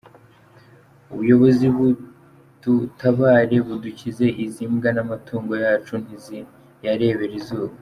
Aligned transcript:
Ubuyobozi 1.11 1.65
budutabare 1.75 3.57
budukize 3.67 4.25
izi 4.45 4.63
mbwa 4.73 4.89
n’amatungo 4.95 5.53
yacu 5.65 5.93
ntiziyarebera 6.03 7.35
izuba. 7.41 7.75